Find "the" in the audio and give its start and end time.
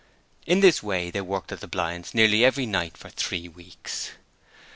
1.59-1.67